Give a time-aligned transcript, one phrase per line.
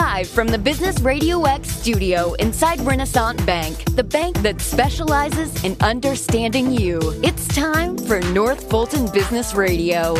[0.00, 5.74] Live from the Business Radio X studio inside Renasant Bank, the bank that specializes in
[5.80, 7.00] understanding you.
[7.24, 10.14] It's time for North Fulton Business Radio.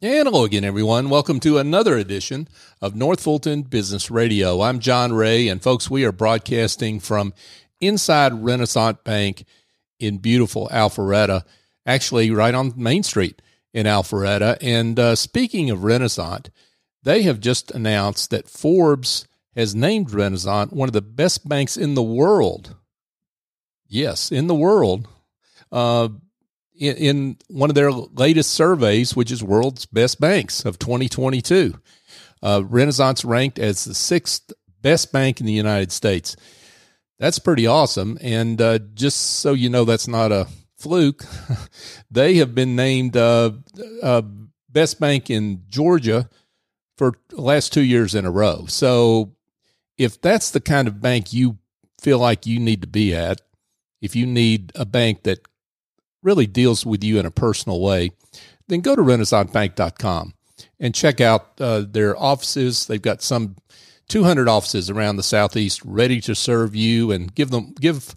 [0.00, 1.10] And hello again, everyone.
[1.10, 2.48] Welcome to another edition
[2.80, 4.62] of North Fulton Business Radio.
[4.62, 7.34] I'm John Ray, and folks, we are broadcasting from
[7.82, 9.44] inside Renasant Bank
[10.00, 11.42] in beautiful Alpharetta,
[11.84, 13.42] actually right on Main Street
[13.74, 14.56] in Alpharetta.
[14.62, 16.48] And uh, speaking of Renasant,
[17.02, 21.94] they have just announced that Forbes has named Renasant one of the best banks in
[21.94, 22.76] the world.
[23.86, 25.06] Yes, in the world.
[25.70, 26.08] Uh,
[26.76, 31.74] in, in one of their latest surveys, which is World's Best Banks of 2022.
[32.42, 36.36] Uh, Renasant ranked as the sixth best bank in the United States.
[37.18, 38.18] That's pretty awesome.
[38.20, 40.48] And uh, just so you know, that's not a
[40.84, 41.24] fluke.
[42.10, 43.52] they have been named uh,
[44.02, 44.22] uh,
[44.68, 46.28] best bank in Georgia
[46.96, 48.66] for last two years in a row.
[48.66, 49.32] So
[49.96, 51.58] if that's the kind of bank you
[52.00, 53.40] feel like you need to be at,
[54.02, 55.40] if you need a bank that
[56.22, 58.10] really deals with you in a personal way,
[58.68, 60.34] then go to renasantbank.com
[60.78, 62.86] and check out uh, their offices.
[62.86, 63.56] They've got some
[64.08, 68.14] 200 offices around the southeast ready to serve you and give them give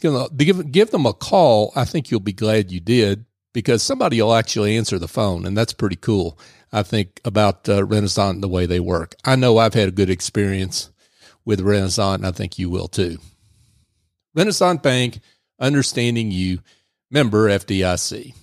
[0.00, 1.72] give give them a call.
[1.76, 5.56] I think you'll be glad you did because somebody will actually answer the phone, and
[5.56, 6.38] that's pretty cool.
[6.72, 9.14] I think about uh, Renasant and the way they work.
[9.24, 10.90] I know I've had a good experience
[11.44, 13.18] with Renasant, and I think you will too.
[14.36, 15.20] Renasant Bank,
[15.58, 16.60] understanding you,
[17.10, 18.34] member FDIC.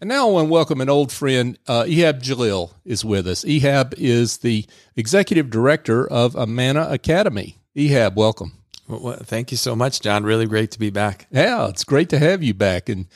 [0.00, 1.58] And now I want to welcome an old friend.
[1.68, 3.44] Uh, Ehab Jalil is with us.
[3.44, 4.64] Ehab is the
[4.96, 7.58] executive director of Amana Academy.
[7.76, 8.59] Ehab, welcome.
[8.90, 10.24] Well, thank you so much, John.
[10.24, 11.26] Really great to be back.
[11.30, 12.88] Yeah, it's great to have you back.
[12.88, 13.06] And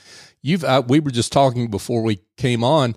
[0.40, 2.96] you've uh, we were just talking before we came on.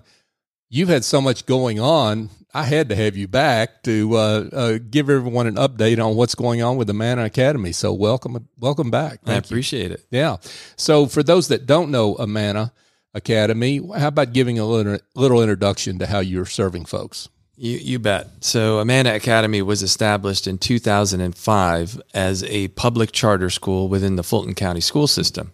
[0.70, 2.30] You've had so much going on.
[2.54, 6.34] I had to have you back to uh, uh, give everyone an update on what's
[6.34, 7.72] going on with the Amana Academy.
[7.72, 9.22] So welcome, welcome back.
[9.22, 9.94] Thank I appreciate you.
[9.94, 10.06] it.
[10.10, 10.36] Yeah.
[10.76, 12.72] So for those that don't know Amana
[13.14, 17.28] Academy, how about giving a little, little introduction to how you're serving folks?
[17.58, 18.28] You, you bet.
[18.40, 24.54] So, Amana Academy was established in 2005 as a public charter school within the Fulton
[24.54, 25.52] County school system.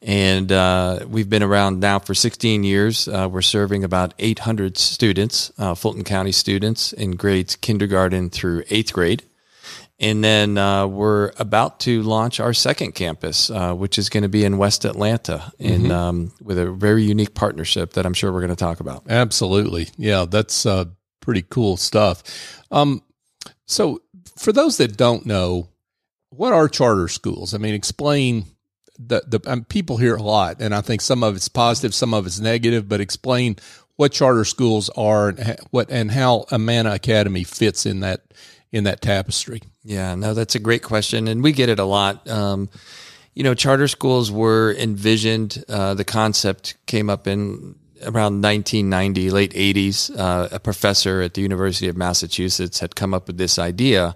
[0.00, 3.08] And uh, we've been around now for 16 years.
[3.08, 8.92] Uh, we're serving about 800 students, uh, Fulton County students, in grades kindergarten through eighth
[8.92, 9.22] grade.
[10.00, 14.28] And then uh, we're about to launch our second campus, uh, which is going to
[14.28, 15.92] be in West Atlanta, in mm-hmm.
[15.92, 19.04] um, with a very unique partnership that I'm sure we're going to talk about.
[19.08, 20.86] Absolutely, yeah, that's uh,
[21.22, 22.22] pretty cool stuff.
[22.70, 23.02] Um,
[23.66, 24.02] so,
[24.36, 25.68] for those that don't know,
[26.28, 27.54] what are charter schools?
[27.54, 28.44] I mean, explain
[28.98, 32.12] the the um, people hear a lot, and I think some of it's positive, some
[32.12, 32.88] of it's negative.
[32.88, 33.56] But explain
[33.96, 38.34] what charter schools are and what and how Amana Academy fits in that
[38.70, 39.62] in that tapestry.
[39.84, 42.28] Yeah, no, that's a great question, and we get it a lot.
[42.28, 42.68] Um,
[43.34, 45.64] you know, charter schools were envisioned.
[45.68, 51.42] Uh, the concept came up in around 1990, late 80s, uh, a professor at the
[51.42, 54.14] University of Massachusetts had come up with this idea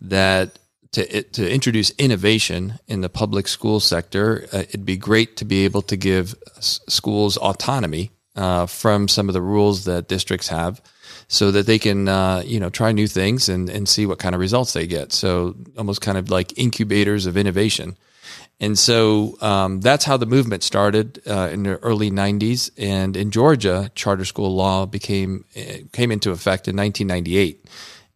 [0.00, 0.58] that
[0.92, 5.64] to to introduce innovation in the public school sector, uh, it'd be great to be
[5.64, 10.80] able to give schools autonomy uh, from some of the rules that districts have,
[11.28, 14.34] so that they can uh, you know try new things and and see what kind
[14.34, 15.12] of results they get.
[15.12, 17.96] So almost kind of like incubators of innovation.
[18.60, 22.70] And so um, that's how the movement started uh, in the early 90s.
[22.76, 27.64] And in Georgia, charter school law became uh, came into effect in 1998.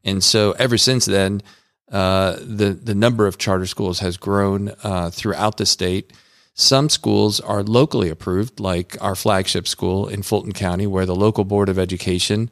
[0.04, 1.42] And so ever since then,
[1.90, 6.12] uh, the the number of charter schools has grown uh, throughout the state.
[6.54, 11.44] Some schools are locally approved, like our flagship school in Fulton County, where the local
[11.44, 12.50] board of education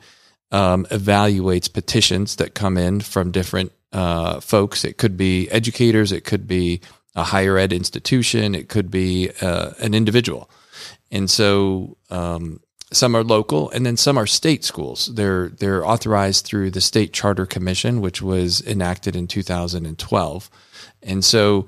[0.52, 4.84] um, evaluates petitions that come in from different uh, folks.
[4.84, 6.80] It could be educators, it could be
[7.14, 10.50] a higher ed institution, it could be uh, an individual.
[11.10, 12.60] And so um,
[12.92, 15.10] some are local and then some are state schools.
[15.14, 20.50] They're they're authorized through the State Charter Commission, which was enacted in 2012.
[21.02, 21.66] And so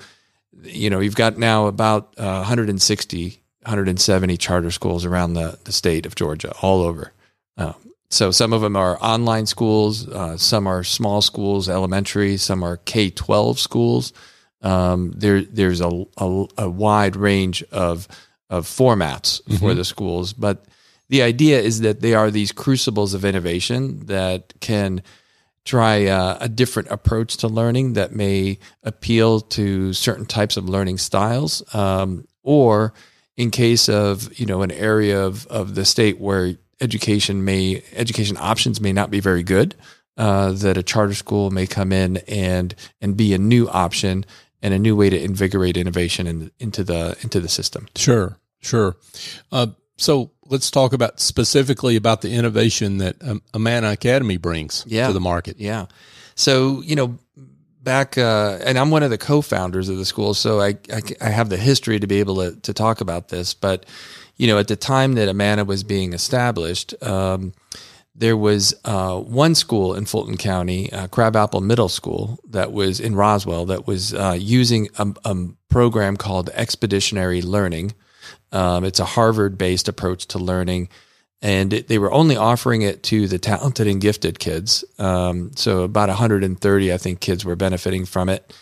[0.64, 6.05] you know, you've got now about uh, 160 170 charter schools around the, the state
[6.05, 7.12] of Georgia, all over.
[7.56, 7.75] Uh,
[8.11, 12.78] so some of them are online schools, uh, some are small schools, elementary, some are
[12.78, 14.12] K 12 schools
[14.62, 18.06] um, there there's a, a, a, wide range of
[18.49, 19.56] of formats mm-hmm.
[19.56, 20.64] for the schools, but
[21.09, 25.03] the idea is that they are these crucibles of innovation that can
[25.64, 30.99] try uh, a different approach to learning that may appeal to certain types of learning
[30.99, 32.93] styles, um, or
[33.37, 38.37] in case of you know an area of, of the state where education may education
[38.41, 39.75] options may not be very good.
[40.19, 44.26] Uh, that a charter school may come in and and be a new option
[44.62, 47.88] and a new way to invigorate innovation in, into the into the system.
[47.97, 48.97] Sure, sure.
[49.50, 55.06] Uh, so let's talk about specifically about the innovation that um, Amana Academy brings yeah.
[55.09, 55.59] to the market.
[55.59, 55.87] Yeah.
[56.35, 57.19] So you know,
[57.82, 61.29] back uh, and I'm one of the co-founders of the school, so I, I, I
[61.29, 63.55] have the history to be able to to talk about this.
[63.55, 63.87] But
[64.37, 66.94] you know, at the time that Amana was being established.
[67.03, 67.53] Um,
[68.14, 73.14] there was uh, one school in Fulton County, uh, Crabapple Middle School, that was in
[73.14, 75.37] Roswell, that was uh, using a, a,
[75.70, 77.94] program called Expeditionary Learning.
[78.53, 80.91] Um, it's a Harvard based approach to learning.
[81.41, 84.85] And it, they were only offering it to the talented and gifted kids.
[84.99, 88.53] Um, so about 130, I think, kids were benefiting from it.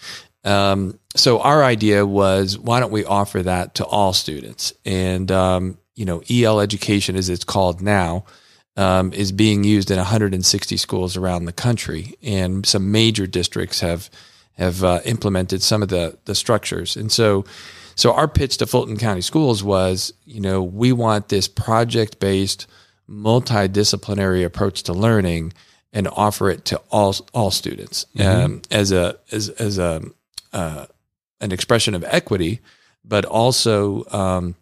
[0.45, 4.73] Um, so our idea was, why don't we offer that to all students?
[4.87, 8.25] And, um, you know, EL education, as it's called now,
[8.77, 14.11] um, is being used in 160 schools around the country, and some major districts have
[14.55, 16.97] have uh, implemented some of the the structures.
[16.97, 17.45] And so,
[17.95, 22.67] so our pitch to Fulton County Schools was, you know, we want this project based,
[23.09, 25.53] multidisciplinary approach to learning,
[25.93, 28.45] and offer it to all all students mm-hmm.
[28.45, 30.03] um, as a as as a
[30.53, 30.87] uh,
[31.41, 32.61] an expression of equity,
[33.05, 34.55] but also um,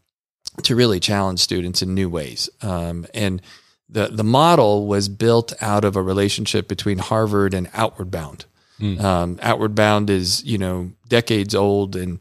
[0.63, 2.49] to really challenge students in new ways.
[2.63, 3.43] Um, and
[3.89, 8.45] the the model was built out of a relationship between Harvard and Outward Bound.
[8.81, 9.01] Mm.
[9.03, 12.21] Um, Outward Bound is you know decades old and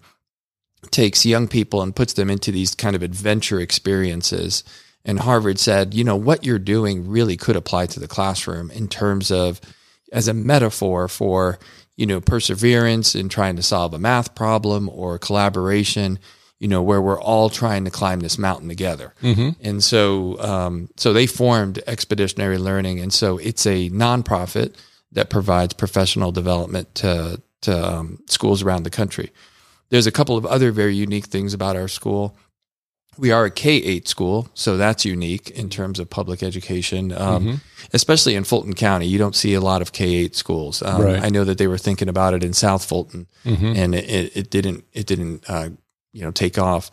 [0.91, 4.63] takes young people and puts them into these kind of adventure experiences.
[5.03, 8.87] And Harvard said, you know, what you're doing really could apply to the classroom in
[8.87, 9.61] terms of
[10.11, 11.59] as a metaphor for
[11.95, 16.19] you know perseverance in trying to solve a math problem or collaboration
[16.59, 19.13] you know, where we're all trying to climb this mountain together.
[19.21, 19.49] Mm-hmm.
[19.61, 24.75] And so, um, so they formed Expeditionary Learning, and so it's a nonprofit
[25.11, 29.31] that provides professional development to to um, schools around the country.
[29.89, 32.35] There's a couple of other very unique things about our school.
[33.17, 37.45] We are a K eight school, so that's unique in terms of public education, um,
[37.45, 37.55] mm-hmm.
[37.93, 39.07] especially in Fulton County.
[39.07, 40.83] You don't see a lot of K eight schools.
[40.83, 41.23] Um, right.
[41.23, 43.73] I know that they were thinking about it in South Fulton, mm-hmm.
[43.75, 45.69] and it, it, didn't it didn't uh,
[46.17, 46.89] you know take off.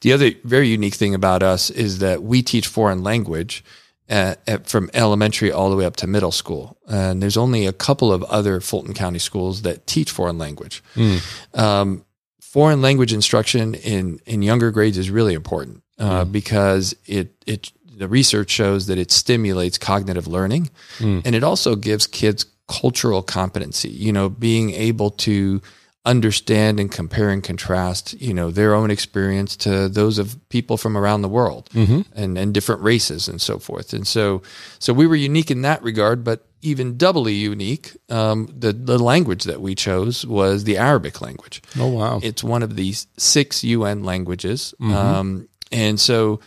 [0.00, 3.64] The other very unique thing about us is that we teach foreign language
[4.08, 7.72] at, at, from elementary all the way up to middle school, and there's only a
[7.72, 10.82] couple of other Fulton County schools that teach foreign language.
[10.94, 11.58] Mm.
[11.58, 12.04] Um,
[12.40, 16.32] foreign language instruction in in younger grades is really important uh, mm.
[16.32, 21.20] because it it the research shows that it stimulates cognitive learning, mm.
[21.24, 23.90] and it also gives kids cultural competency.
[23.90, 25.60] You know, being able to
[26.08, 30.96] understand and compare and contrast, you know, their own experience to those of people from
[30.96, 32.00] around the world mm-hmm.
[32.18, 33.92] and, and different races and so forth.
[33.92, 34.40] And so,
[34.78, 37.94] so we were unique in that regard, but even doubly unique.
[38.08, 41.60] Um, the, the language that we chose was the Arabic language.
[41.78, 42.20] Oh, wow.
[42.22, 44.74] It's one of these six UN languages.
[44.80, 44.94] Mm-hmm.
[44.94, 46.40] Um, and so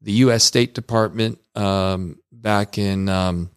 [0.00, 0.44] the U.S.
[0.44, 3.50] State Department, um, back in, um,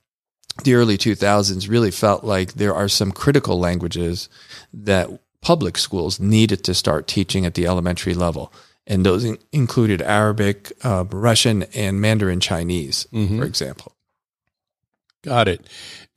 [0.63, 4.27] the early 2000s really felt like there are some critical languages
[4.73, 5.09] that
[5.41, 8.53] public schools needed to start teaching at the elementary level.
[8.87, 13.39] And those in- included Arabic, uh, Russian, and Mandarin Chinese, mm-hmm.
[13.39, 13.95] for example.
[15.23, 15.67] Got it.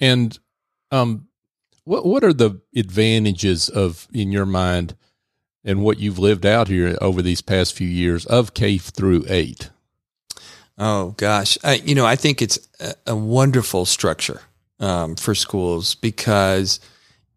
[0.00, 0.38] And
[0.90, 1.28] um,
[1.84, 4.96] what what are the advantages of, in your mind,
[5.62, 9.70] and what you've lived out here over these past few years of K through eight?
[10.78, 14.40] Oh gosh, I, you know, I think it's a, a wonderful structure
[14.80, 16.80] um, for schools because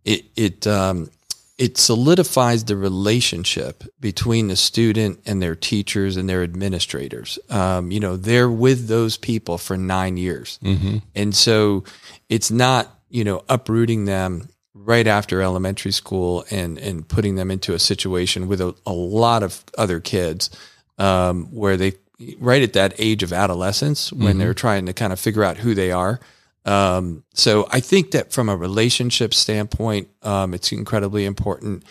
[0.06, 1.10] it it um,
[1.58, 7.40] it solidifies the relationship between the student and their teachers and their administrators.
[7.50, 10.60] Um, you know, they're with those people for nine years.
[10.64, 10.98] Mm-hmm.
[11.16, 11.84] And so
[12.30, 17.74] it's not, you know, uprooting them right after elementary school and, and putting them into
[17.74, 20.52] a situation with a, a lot of other kids
[21.00, 21.94] um, where they,
[22.40, 24.40] right at that age of adolescence, when mm-hmm.
[24.40, 26.20] they're trying to kind of figure out who they are.
[26.68, 31.84] Um, so I think that from a relationship standpoint, um, it's incredibly important.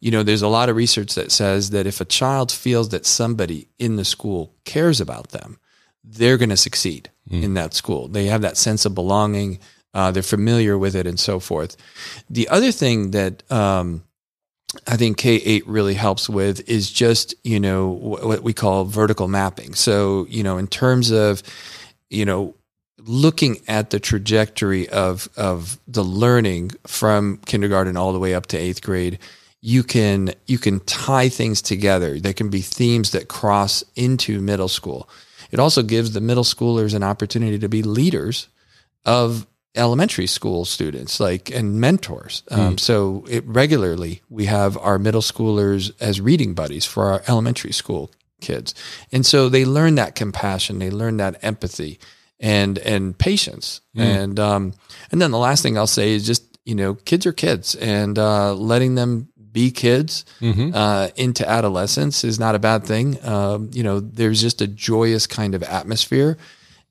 [0.00, 3.06] You know, there's a lot of research that says that if a child feels that
[3.06, 5.58] somebody in the school cares about them,
[6.02, 7.42] they're going to succeed mm.
[7.42, 8.08] in that school.
[8.08, 9.60] They have that sense of belonging.
[9.94, 11.76] Uh, they're familiar with it and so forth.
[12.28, 14.02] The other thing that um,
[14.86, 19.28] I think K eight really helps with is just you know what we call vertical
[19.28, 19.74] mapping.
[19.74, 21.42] So you know in terms of
[22.10, 22.54] you know
[23.06, 28.56] looking at the trajectory of of the learning from kindergarten all the way up to
[28.56, 29.18] eighth grade,
[29.60, 32.18] you can you can tie things together.
[32.20, 35.08] There can be themes that cross into middle school.
[35.50, 38.48] it also gives the middle schoolers an opportunity to be leaders
[39.04, 39.46] of
[39.76, 45.92] elementary school students like and mentors um, so it regularly we have our middle schoolers
[46.00, 48.10] as reading buddies for our elementary school
[48.40, 48.74] kids
[49.12, 51.98] and so they learn that compassion they learn that empathy
[52.40, 54.74] and and patience and um
[55.10, 58.18] and then the last thing i'll say is just you know kids are kids and
[58.18, 60.26] uh letting them be kids
[60.74, 63.16] uh, into adolescence is not a bad thing.
[63.24, 66.36] Um, you know, there's just a joyous kind of atmosphere,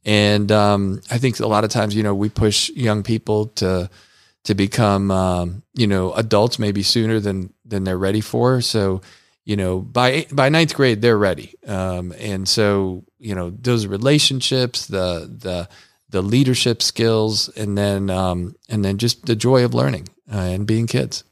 [0.04, 3.88] and um, I think a lot of times, you know, we push young people to
[4.46, 8.62] to become, um, you know, adults maybe sooner than than they're ready for.
[8.62, 9.02] So,
[9.46, 14.88] you know, by by ninth grade, they're ready, um, and so you know, those relationships,
[14.88, 15.70] the the
[16.10, 20.66] the leadership skills, and then um, and then just the joy of learning uh, and
[20.66, 21.24] being kids.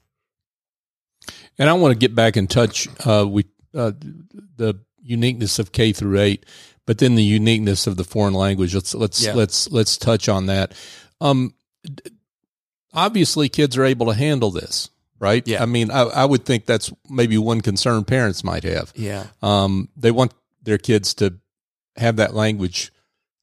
[1.57, 3.91] And I want to get back in touch uh, with uh,
[4.57, 6.45] the uniqueness of K through eight,
[6.85, 8.75] but then the uniqueness of the foreign language.
[8.75, 9.33] Let's let's Yeah.
[9.33, 10.73] let's let's touch on that.
[11.21, 11.53] Um,
[12.93, 14.89] obviously, kids are able to handle this,
[15.23, 15.47] right?
[15.47, 15.63] Yeah.
[15.63, 18.91] I mean, I, I would think that's maybe one concern parents might have.
[18.93, 19.27] Yeah.
[19.41, 21.35] Um, they want their kids to
[21.95, 22.91] have that language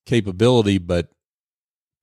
[0.04, 1.08] capability, but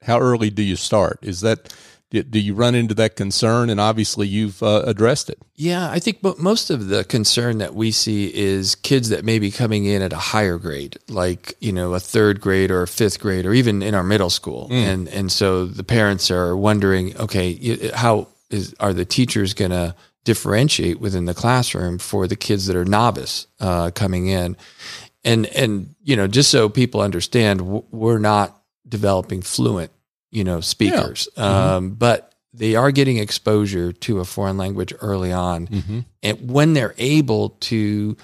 [0.02, 1.20] how early do you start?
[1.22, 1.72] Is that
[2.10, 3.70] do, do you run into that concern?
[3.70, 5.40] And obviously, you've uh, addressed it.
[5.56, 9.40] Yeah, I think mo- most of the concern that we see is kids that may
[9.40, 12.88] be coming in at a higher grade, like you know a third grade or a
[12.88, 17.16] fifth grade, or even in our middle school, and and so the parents are wondering,
[17.18, 22.66] okay, how is are the teachers going to differentiate within the classroom for the kids
[22.68, 24.58] that are novice uh, coming in,
[25.24, 27.62] and and you know just so people understand,
[27.92, 29.92] we're not developing fluent,
[30.32, 35.68] you know, speakers, um, but they are getting exposure to a foreign language early on,
[36.24, 38.16] and when they're able to,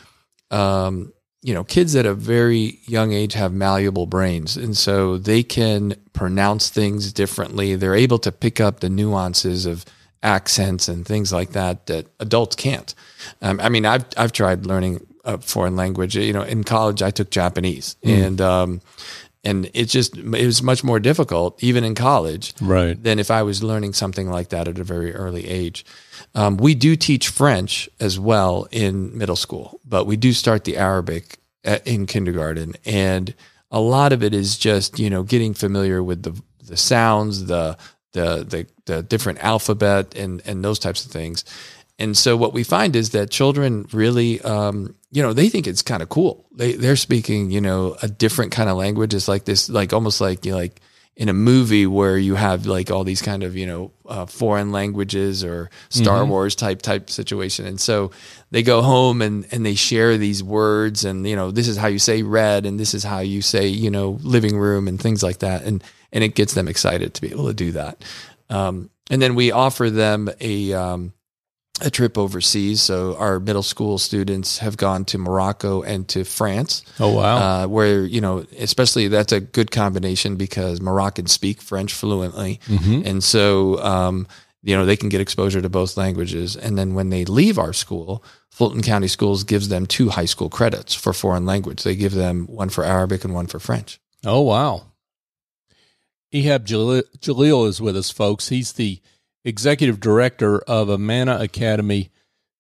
[0.51, 5.43] um, you know, kids at a very young age have malleable brains, and so they
[5.43, 7.75] can pronounce things differently.
[7.75, 9.85] They're able to pick up the nuances of
[10.23, 12.95] accents and things like that that adults can't.
[13.41, 16.15] Um, I mean, I've I've tried learning a foreign language.
[16.15, 18.81] You know, in college I took Japanese, and um,
[19.43, 23.01] and it just it was much more difficult even in college Right.
[23.01, 25.85] than if I was learning something like that at a very early age.
[26.35, 30.77] Um, we do teach French as well in middle school, but we do start the
[30.77, 33.33] Arabic at, in kindergarten, and
[33.71, 37.77] a lot of it is just you know getting familiar with the the sounds, the
[38.13, 41.43] the the, the different alphabet, and and those types of things.
[41.99, 45.83] And so what we find is that children really, um, you know, they think it's
[45.83, 46.45] kind of cool.
[46.51, 49.13] They they're speaking, you know, a different kind of language.
[49.13, 50.81] It's like this, like almost like you know, like
[51.15, 54.71] in a movie where you have like all these kind of you know uh, foreign
[54.71, 57.67] languages or Star Wars type type situation.
[57.67, 58.09] And so
[58.49, 61.87] they go home and and they share these words and you know this is how
[61.87, 65.21] you say red and this is how you say you know living room and things
[65.21, 65.63] like that.
[65.63, 68.01] And and it gets them excited to be able to do that.
[68.49, 71.11] Um, and then we offer them a um,
[71.81, 72.81] a trip overseas.
[72.81, 76.83] So our middle school students have gone to Morocco and to France.
[76.99, 77.37] Oh wow.
[77.37, 82.61] Uh, where you know, especially that's a good combination because Moroccans speak French fluently,
[83.05, 84.27] and so um,
[84.61, 86.55] you know they can get exposure to both languages.
[86.55, 90.47] And then when they leave our school, Fulton County Schools gives them two high school
[90.47, 91.81] credits for foreign language.
[91.81, 93.99] They give them one for Arabic and one for French.
[94.23, 94.83] Oh, wow.
[96.33, 98.49] Ehab Jalil, is with us, folks.
[98.49, 98.99] He's the
[99.45, 102.09] executive director of Amana Academy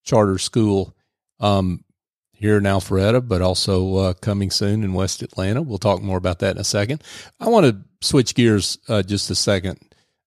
[0.03, 0.95] Charter School
[1.39, 1.83] um,
[2.31, 5.61] here in Alpharetta, but also uh, coming soon in West Atlanta.
[5.61, 7.03] We'll talk more about that in a second.
[7.39, 9.79] I want to switch gears uh, just a second,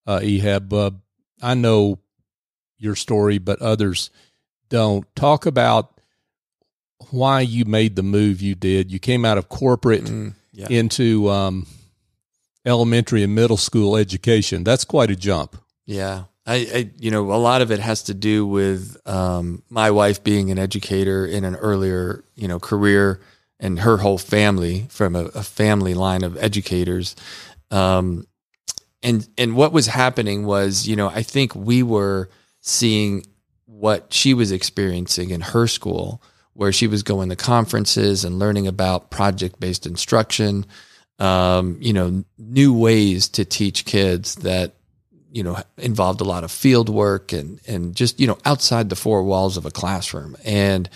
[0.06, 0.72] uh, Ehab.
[0.72, 0.90] Uh,
[1.40, 2.00] I know
[2.78, 4.10] your story, but others
[4.70, 5.06] don't.
[5.14, 6.00] Talk about
[7.10, 8.90] why you made the move you did.
[8.90, 10.10] You came out of corporate
[10.52, 10.66] yeah.
[10.68, 11.66] into um,
[12.66, 14.64] elementary and middle school education.
[14.64, 15.56] That's quite a jump.
[15.86, 16.24] Yeah.
[16.46, 20.22] I, I, you know, a lot of it has to do with um, my wife
[20.22, 23.20] being an educator in an earlier, you know, career,
[23.58, 27.16] and her whole family from a, a family line of educators.
[27.70, 28.26] Um,
[29.02, 32.28] and and what was happening was, you know, I think we were
[32.60, 33.24] seeing
[33.64, 38.66] what she was experiencing in her school, where she was going to conferences and learning
[38.66, 40.66] about project based instruction,
[41.18, 44.74] um, you know, new ways to teach kids that
[45.32, 48.96] you know involved a lot of field work and and just you know outside the
[48.96, 50.36] four walls of a classroom.
[50.44, 50.88] And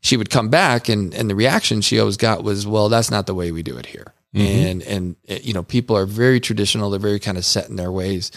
[0.00, 3.26] she would come back and and the reaction she always got was well that's not
[3.26, 4.12] the way we do it here.
[4.34, 6.90] And and uh, you know people are very traditional.
[6.90, 8.30] They're very kind of set in their ways.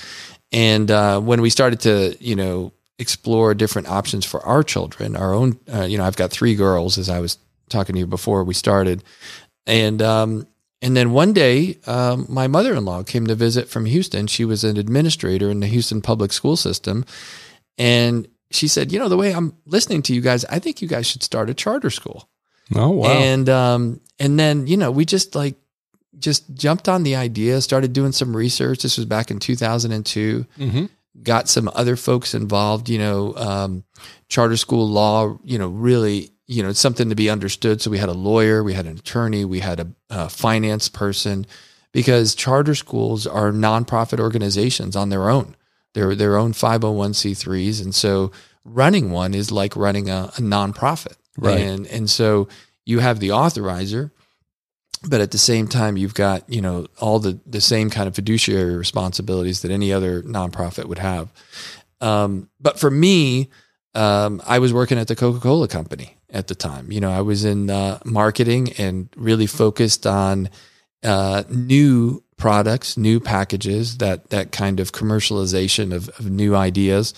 [0.51, 5.33] And uh, when we started to you know explore different options for our children our
[5.33, 7.37] own uh, you know i've got three girls as i was
[7.69, 9.03] talking to you before we started.
[9.65, 10.47] And um
[10.85, 14.27] and then one day, um, my mother in law came to visit from Houston.
[14.27, 17.05] She was an administrator in the Houston public school system.
[17.79, 20.87] And she said, You know, the way I'm listening to you guys, I think you
[20.87, 22.29] guys should start a charter school.
[22.75, 23.07] Oh, wow.
[23.07, 25.55] And, um, and then, you know, we just like,
[26.19, 28.83] just jumped on the idea, started doing some research.
[28.83, 30.45] This was back in 2002.
[30.55, 30.85] mm-hmm.
[31.23, 33.85] Got some other folks involved, you know, um,
[34.29, 37.81] charter school law, you know, really you know, it's something to be understood.
[37.81, 41.45] So we had a lawyer, we had an attorney, we had a, a finance person,
[41.91, 45.55] because charter schools are nonprofit organizations on their own.
[45.93, 47.81] They're their own 501c3s.
[47.81, 48.31] And so
[48.63, 51.15] running one is like running a, a nonprofit.
[51.37, 51.59] Right.
[51.59, 52.47] And, and so
[52.85, 54.11] you have the authorizer,
[55.07, 58.15] but at the same time, you've got, you know, all the, the same kind of
[58.15, 61.31] fiduciary responsibilities that any other nonprofit would have.
[62.01, 63.49] Um, but for me,
[63.93, 66.91] um, I was working at the Coca Cola company at the time.
[66.91, 70.49] You know, I was in uh, marketing and really focused on
[71.03, 77.13] uh, new products, new packages, that that kind of commercialization of, of new ideas.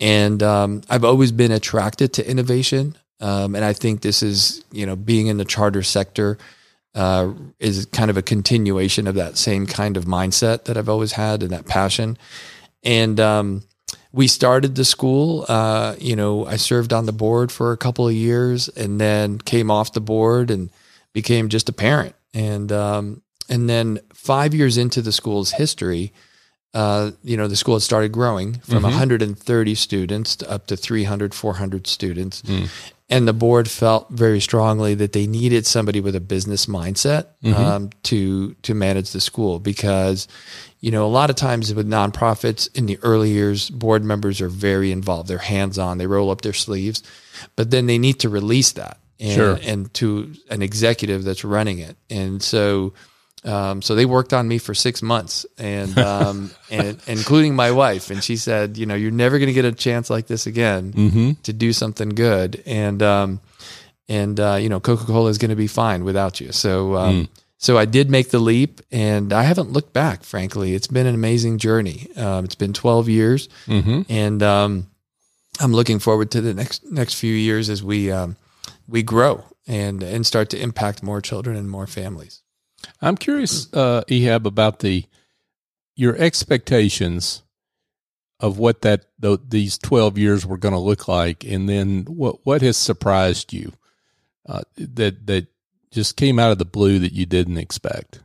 [0.00, 4.86] And um, I've always been attracted to innovation, um, and I think this is you
[4.86, 6.38] know being in the charter sector.
[6.96, 11.10] Uh, is kind of a continuation of that same kind of mindset that I've always
[11.10, 12.16] had and that passion.
[12.84, 13.64] And um,
[14.14, 15.44] we started the school.
[15.48, 19.38] Uh, you know, I served on the board for a couple of years, and then
[19.38, 20.70] came off the board and
[21.12, 22.14] became just a parent.
[22.32, 26.12] And um, and then five years into the school's history,
[26.74, 28.90] uh, you know, the school had started growing from Mhm.
[28.90, 32.42] 130 students to up to 300, 400 students.
[32.42, 32.68] Mm.
[33.10, 37.54] And the board felt very strongly that they needed somebody with a business mindset Mhm.
[37.54, 40.26] um, to to manage the school because,
[40.84, 44.50] you know, a lot of times with nonprofits in the early years, board members are
[44.50, 45.28] very involved.
[45.28, 45.96] They're hands on.
[45.98, 47.02] They roll up their sleeves,
[47.56, 49.58] but then they need to release that and, Sure.
[49.62, 51.96] and to an executive that's running it.
[52.10, 52.92] And so
[53.44, 58.10] um, so they worked on me for six months, and um, and including my wife.
[58.10, 60.92] And she said, you know, you're never going to get a chance like this again
[60.92, 61.30] Mm-hmm.
[61.44, 62.62] to do something good.
[62.66, 63.40] And um,
[64.08, 66.52] and uh, you know, Coca Cola is going to be fine without you.
[66.52, 67.28] So um,
[67.64, 70.22] so I did make the leap, and I haven't looked back.
[70.22, 72.08] Frankly, it's been an amazing journey.
[72.16, 74.02] Um, it's been 12 years, Mm-hmm.
[74.08, 74.90] and um,
[75.60, 78.36] I'm looking forward to the next next few years as we um,
[78.86, 82.42] we grow and and start to impact more children and more families.
[83.00, 85.04] I'm curious, uh, Ehab, about the
[85.96, 87.42] your expectations
[88.40, 92.44] of what that th- these 12 years were going to look like, and then what
[92.44, 93.72] what has surprised you
[94.48, 95.46] uh, that that
[95.94, 98.20] just came out of the blue that you didn't expect.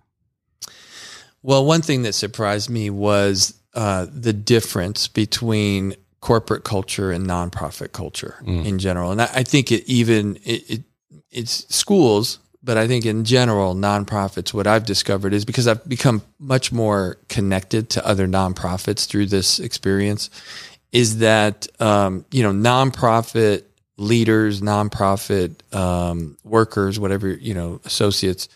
[1.42, 7.94] Well, one thing that surprised me was uh, the difference between corporate culture and nonprofit
[7.94, 8.66] culture Mm.
[8.66, 10.82] in general, and I, I think it even it, it
[11.32, 14.54] it's schools, but I think in general nonprofits.
[14.54, 19.60] What I've discovered is because I've become much more connected to other nonprofits through this
[19.60, 20.30] experience,
[20.92, 23.64] is that um, you know nonprofit
[24.00, 28.48] leaders, nonprofit um, workers, whatever you know, associates.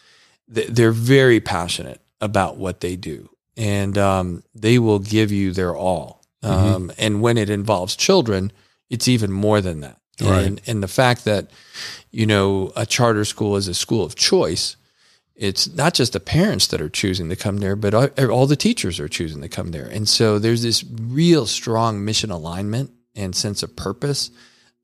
[0.47, 6.21] They're very passionate about what they do, and um, they will give you their all.
[6.41, 8.51] Um, And when it involves children,
[8.89, 9.99] it's even more than that.
[10.21, 10.45] Right.
[10.45, 11.49] And, and the fact that
[12.11, 14.75] you know a charter school is a school of choice.
[15.35, 18.55] It's not just the parents that are choosing to come there, but all, all the
[18.55, 19.87] teachers are choosing to come there.
[19.87, 24.29] And so there's this real strong mission alignment and sense of purpose.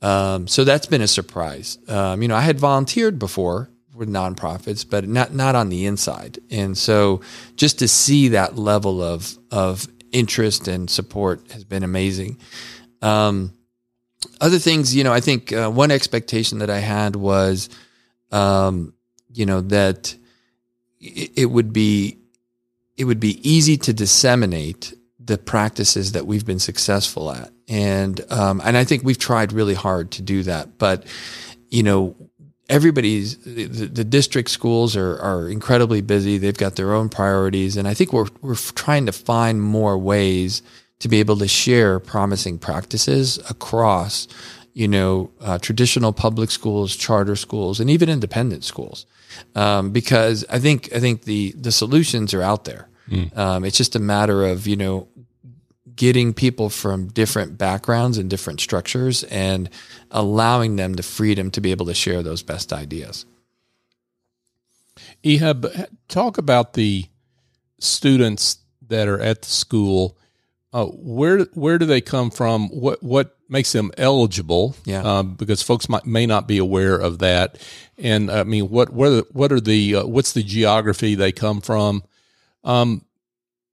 [0.02, 1.78] Um, so that's been a surprise.
[1.88, 6.40] Um, you know, I had volunteered before with nonprofits, but not not on the inside.
[6.50, 7.22] And so
[7.56, 12.38] just to see that level of of interest and support has been amazing.
[13.02, 13.54] Um,
[14.42, 17.70] other things, you know, I think uh, one expectation that I had was,
[18.32, 18.94] um,
[19.34, 20.16] you know, that
[21.00, 22.18] it, it would be
[22.98, 24.94] it would be easy to disseminate
[25.30, 29.76] the practices that we've been successful at, and um, and I think we've tried really
[29.76, 30.80] hard to do that.
[30.80, 31.06] But
[31.70, 32.16] you know,
[32.68, 36.40] everybody's the, the district schools are are incredibly busy.
[36.40, 40.64] They've got their own priorities, and I think we're we're trying to find more ways
[40.98, 44.28] to be able to share promising practices across,
[44.74, 49.06] you know, uh, traditional public schools, charter schools, and even independent schools,
[49.54, 52.90] um, because I think I think the the solutions are out there.
[53.36, 55.08] Um, it's just a matter of you know
[56.00, 59.70] getting people from different backgrounds and different structures and
[60.12, 63.26] allowing them the freedom to be able to share those best ideas.
[65.26, 67.04] Ehab, talk about the
[67.80, 70.18] students that are at the school.
[70.72, 72.70] Uh, where where do they come from?
[72.70, 74.78] What what makes them eligible.
[74.86, 75.02] Yeah.
[75.02, 77.62] Um, because folks might, may not be aware of that.
[77.98, 81.60] And I mean, what what are, what are the uh, what's the geography they come
[81.60, 82.04] from?
[82.64, 83.04] Um,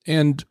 [0.09, 0.45] and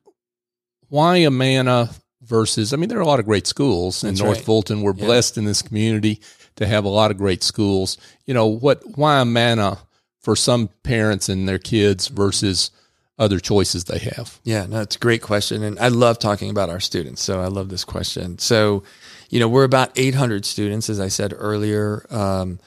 [0.89, 1.89] why Amana
[2.21, 2.73] versus?
[2.73, 4.45] I mean, there are a lot of great schools in That's North right.
[4.45, 4.81] Fulton.
[4.81, 6.21] We're blessed in this community
[6.55, 7.97] to have a lot of great schools.
[8.25, 8.81] You know what?
[8.97, 9.79] Why Amana
[10.19, 12.71] for some parents and their kids versus
[13.17, 14.39] other choices they have?
[14.43, 15.63] Yeah, no, it's a great question.
[15.63, 17.21] And I love talking about our students.
[17.21, 18.37] So I love this question.
[18.39, 18.83] So,
[19.29, 22.05] you know, we're about 800 students, as I said earlier.
[22.09, 22.59] Um,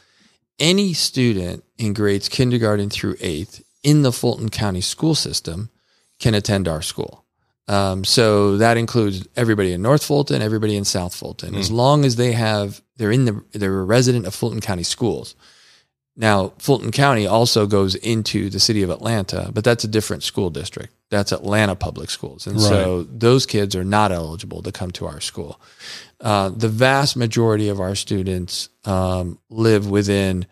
[0.58, 5.70] any student in grades kindergarten through eighth in the Fulton County school system
[6.18, 7.24] can attend our school.
[7.68, 12.16] Um, so that includes everybody in North Fulton, everybody in South Fulton, as long as
[12.16, 15.36] they have, they're in the, they're a resident of Fulton County schools.
[16.16, 20.50] Now, Fulton County also goes into the city of Atlanta, but that's a different school
[20.50, 20.92] district.
[21.10, 22.46] That's Atlanta Public Schools.
[22.46, 25.60] And so those kids are not eligible to come to our school.
[26.20, 30.46] Uh, the vast majority of our students um, live within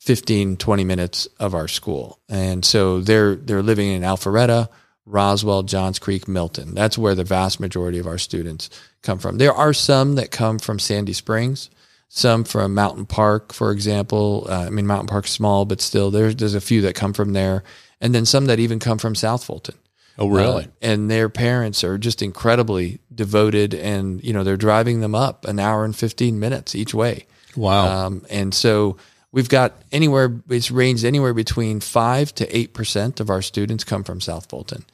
[0.00, 2.18] 15, 20 minutes of our school.
[2.28, 4.68] And so they're, they're living in Alpharetta,
[5.06, 6.74] Roswell, Johns Creek, Milton.
[6.74, 8.68] That's where the vast majority of our students
[9.02, 9.38] come from.
[9.38, 11.70] There are some that come from Sandy Springs,
[12.08, 14.46] some from Mountain Park, for example.
[14.50, 17.32] Uh, I mean, Mountain Park's small, but still, there's there's a few that come from
[17.32, 17.62] there,
[18.00, 19.76] and then some that even come from South Fulton.
[20.18, 20.64] Oh, really?
[20.64, 25.44] Uh, and their parents are just incredibly devoted, and you know they're driving them up
[25.44, 27.26] an hour and fifteen minutes each way.
[27.54, 28.06] wow.
[28.06, 28.96] Um, and so
[29.32, 34.20] we've got anywhere, it's ranged anywhere between 5 to 8% of our students come from
[34.20, 34.84] South Fulton.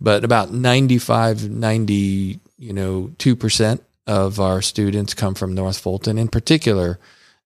[0.00, 6.28] But about 95, 90, you know, 2% of our students come from North Fulton, in
[6.28, 6.98] particular,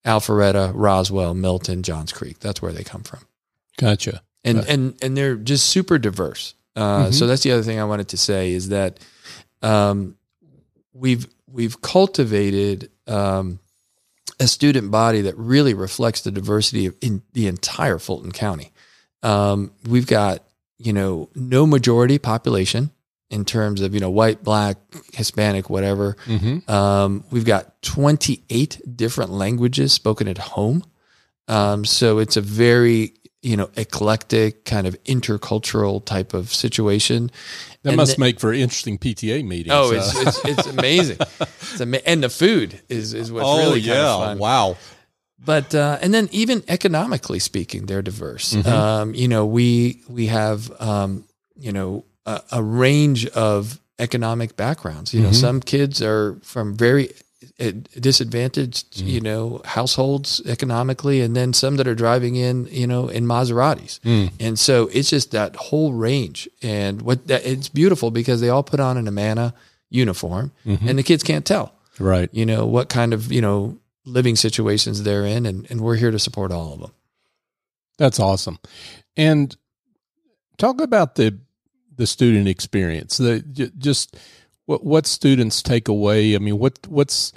[0.04, 2.38] Alpharetta, Roswell, Milton, Johns Creek.
[2.40, 3.20] That's where they come from.
[3.78, 4.22] gotcha.
[4.44, 6.54] And, and, and they're just super diverse.
[6.74, 7.14] Uh, Mhm.
[7.14, 8.98] So that's the other thing I wanted to say is that
[9.62, 10.16] um,
[10.92, 13.60] we've, we've cultivated um,
[14.42, 18.72] a student body that really reflects the diversity of in the entire Fulton County.
[19.22, 20.42] Um, we've got
[20.78, 22.90] you know no majority population
[23.30, 24.76] in terms of you know white, black,
[25.12, 26.16] Hispanic, whatever.
[26.26, 26.70] Mm-hmm.
[26.70, 30.84] Um, we've got 28 different languages spoken at home.
[31.48, 37.30] Um, so it's a very you know eclectic kind of intercultural type of situation.
[37.82, 39.72] That And must make for interesting PTA meetings.
[39.74, 41.18] Oh, it's, it's it's amazing.
[41.72, 44.38] It's ama- and the food is is what's oh really yeah, kind of fun.
[44.38, 44.76] wow.
[45.44, 48.52] But uh, and then even economically speaking, they're diverse.
[48.54, 48.66] Mhm.
[48.66, 51.24] Um, you know, we we have um,
[51.56, 55.12] you know a, a range of economic backgrounds.
[55.14, 55.40] You know, Mhm.
[55.40, 57.10] some kids are from very
[57.98, 59.06] disadvantaged, Mhm.
[59.08, 64.00] you know, households economically, and then some that are driving in, you know, in Maseratis.
[64.00, 64.30] Mm.
[64.40, 68.62] And so it's just that whole range, and what that it's beautiful because they all
[68.62, 69.54] put on an Amana
[69.90, 70.88] uniform, Mhm.
[70.88, 72.28] and the kids can't tell Right.
[72.32, 76.10] you know what kind of you know living situations they're in and, and we're here
[76.10, 76.90] to support all of them
[77.98, 78.58] That's awesome.
[79.16, 79.54] And
[80.58, 81.38] talk about the
[81.94, 83.18] the student experience.
[83.18, 83.40] The
[83.78, 84.16] just
[84.72, 86.34] what what students take away.
[86.34, 87.32] I mean, what what's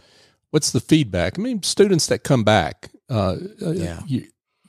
[0.51, 1.37] what's the feedback?
[1.37, 3.99] I mean, students that come back uh, uh, Yeah.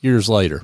[0.00, 0.62] years later.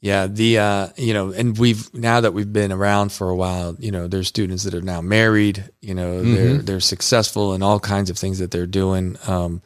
[0.00, 3.76] yeah the uh you know and we've now that we've been around for a while
[3.78, 7.78] you know there's students that are now married you know they're they're successful in all
[7.78, 9.62] kinds of things that they're doing um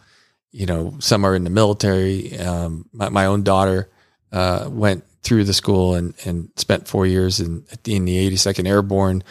[0.52, 3.88] you know some are in the military um my, my own daughter
[4.32, 9.22] uh went through the school and and spent four years in in the 82nd airborne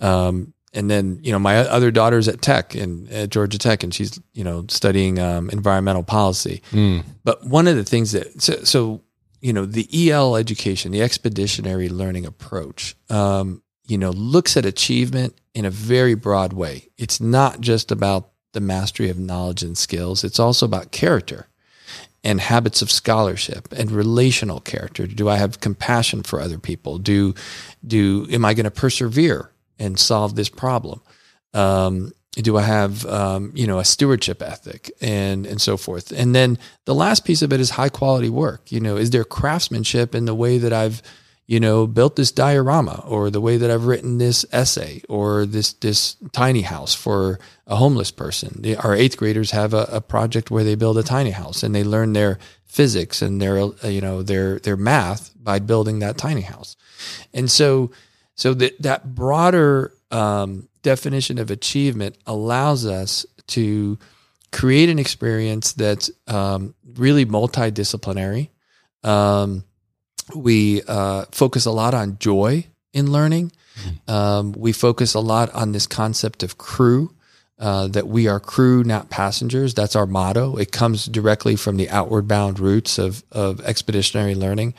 [0.00, 3.94] um and then you know my other daughter's at tech in at georgia tech and
[3.94, 7.04] she's you know studying um, environmental policy Mm.
[7.24, 9.02] But one of the things that so, so
[9.40, 15.38] you know the EL education, the expeditionary learning approach, um, you know, looks at achievement
[15.54, 16.88] in a very broad way.
[16.98, 20.24] It's not just about the mastery of knowledge and skills.
[20.24, 21.48] It's also about character
[22.24, 25.06] and habits of scholarship and relational character.
[25.06, 26.98] Do I have compassion for other people?
[26.98, 27.34] Do
[27.86, 29.51] do am I going to persevere
[29.82, 31.02] and solve this problem?
[31.52, 36.12] Um, do I have um, you know a stewardship ethic and and so forth?
[36.12, 38.72] And then the last piece of it is high quality work.
[38.72, 41.02] You know, is there craftsmanship in the way that I've
[41.46, 45.74] you know built this diorama or the way that I've written this essay or this
[45.74, 48.62] this tiny house for a homeless person?
[48.62, 51.74] The, our eighth graders have a, a project where they build a tiny house and
[51.74, 56.40] they learn their physics and their you know their their math by building that tiny
[56.40, 56.76] house.
[57.34, 57.90] And so
[58.34, 63.98] so that that broader um, definition of achievement allows us to
[64.50, 68.48] create an experience that's um, really multidisciplinary.
[69.02, 69.64] Um,
[70.34, 73.52] we uh, focus a lot on joy in learning.
[74.06, 77.14] Um, we focus a lot on this concept of crew.
[77.58, 79.72] uh, that we are crew, not passengers.
[79.72, 80.56] That's our motto.
[80.56, 84.74] It comes directly from the outward bound roots of, of expeditionary learning.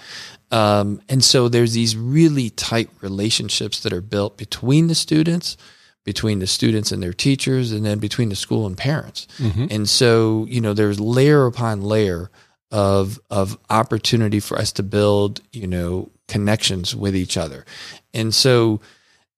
[0.54, 5.58] Um, and so there's these really tight relationships that are built between the students,
[6.04, 9.28] between the students and their teachers, and then between the school and parents.
[9.40, 9.66] Mm-hmm.
[9.72, 12.30] And so, you know, there's layer upon layer
[12.70, 17.66] of of opportunity for us to build, you know, connections with each other.
[18.14, 18.80] And so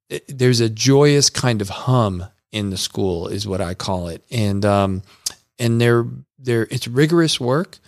[0.09, 4.09] it, eh, there's a joyous kind of hum in the school is what I call
[4.09, 4.23] it.
[4.31, 5.01] And um
[5.59, 6.05] and they're
[6.39, 7.79] they're it's rigorous work,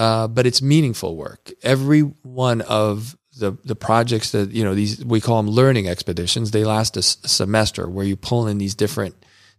[0.00, 1.52] uh, but it's meaningful work.
[1.62, 6.52] Every one of the the projects that you know these we call them learning expeditions.
[6.52, 9.14] They last a, a semester where you pull in these different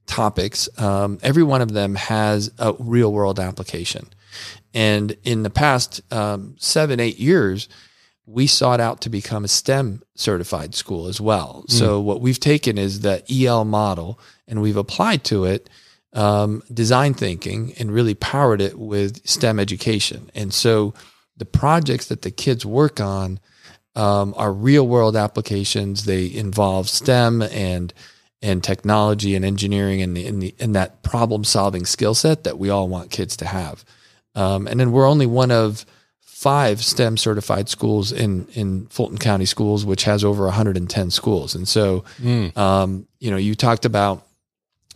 [0.08, 0.68] topics.
[0.82, 4.08] Um, every one of them has a real world application.
[4.74, 7.70] And in the past um, seven eight years,
[8.26, 11.66] we sought out to become a STEM certified school as well.
[11.68, 11.72] Mm.
[11.72, 15.70] So what we've taken is the EL model and we've applied to it
[16.14, 20.30] um, design thinking and really powered it with STEM education.
[20.36, 20.94] And so
[21.38, 23.40] the projects that the kids work on
[23.96, 26.06] um, are real world applications.
[26.06, 27.94] They involve STEM and
[28.44, 32.72] and technology and engineering and, and, the, and that problem solving skill set that we
[32.72, 33.86] all want kids to have.
[34.34, 35.86] Um, and then we're only one of
[36.22, 41.54] five STEM certified schools in in Fulton County Schools, which has over 110 schools.
[41.54, 42.56] And so, mm.
[42.58, 44.26] um, you know, you talked about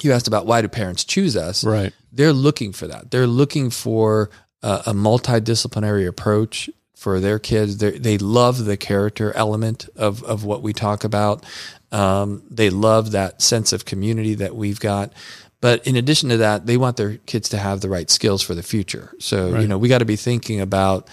[0.03, 1.63] you asked about why do parents choose us?
[1.63, 1.93] Right.
[2.11, 3.11] They're looking for that.
[3.11, 4.29] They're looking for
[4.61, 7.77] a, a multidisciplinary approach for their kids.
[7.77, 11.45] They're, they love the character element of of what we talk about.
[11.91, 15.13] Um, they love that sense of community that we've got.
[15.61, 18.53] But in addition to that, they want their kids to have the right skills for
[18.53, 19.13] the future.
[19.19, 19.61] So, right.
[19.61, 21.09] you know, we got to be thinking about,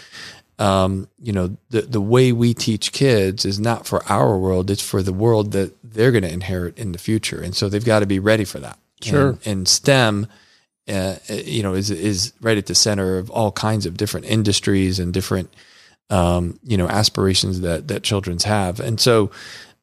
[0.58, 4.82] um, you know, the, the way we teach kids is not for our world, it's
[4.82, 7.40] for the world that they're going to inherit in the future.
[7.40, 8.78] And so they've got to be ready for that.
[9.00, 9.30] Sure.
[9.30, 10.26] And, and STEM,
[10.88, 14.98] uh, you know, is, is right at the center of all kinds of different industries
[14.98, 15.52] and different,
[16.10, 18.78] um, you know, aspirations that, that children's have.
[18.78, 19.30] And so,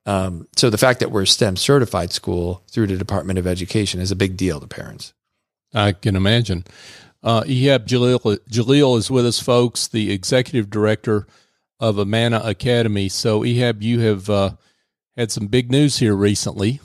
[0.05, 3.99] um, so the fact that we're a STEM certified school through the Department of Education
[3.99, 5.13] is a big deal to parents.
[5.73, 6.63] I can imagine.
[7.21, 11.27] Uh, Ehab Jalil, Jalil is with us, folks, the executive director
[11.79, 13.09] of Amana Academy.
[13.09, 14.51] So, Ehab, you have uh,
[15.17, 16.79] had some big news here recently.